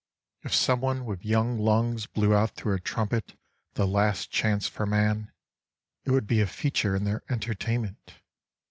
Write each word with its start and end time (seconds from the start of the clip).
If 0.41 0.55
some 0.55 0.81
one 0.81 1.05
with 1.05 1.23
young 1.23 1.59
lungs 1.59 2.07
Blew 2.07 2.33
out 2.33 2.55
through 2.55 2.73
a 2.73 2.79
trumpet 2.79 3.35
the 3.75 3.85
last 3.85 4.31
chance 4.31 4.67
for 4.67 4.87
man, 4.87 5.31
It 6.05 6.09
would 6.09 6.25
be 6.25 6.41
a 6.41 6.47
feature 6.47 6.95
in 6.95 7.03
their 7.03 7.21
entertainment. 7.29 8.15